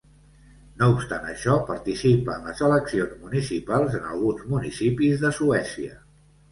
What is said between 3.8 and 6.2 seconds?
en alguns municipis de Suècia.